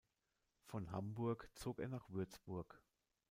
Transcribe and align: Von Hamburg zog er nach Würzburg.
Von 0.65 0.91
Hamburg 0.91 1.51
zog 1.53 1.79
er 1.79 1.87
nach 1.87 2.09
Würzburg. 2.09 2.81